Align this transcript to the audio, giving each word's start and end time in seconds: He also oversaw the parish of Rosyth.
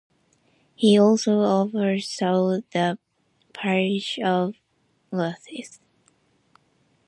He 0.73 0.97
also 0.97 1.41
oversaw 1.41 2.59
the 2.73 2.97
parish 3.53 4.17
of 4.25 4.55
Rosyth. 5.13 5.77